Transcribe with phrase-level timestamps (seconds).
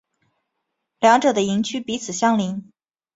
[0.99, 2.71] 两者的营区彼此相邻。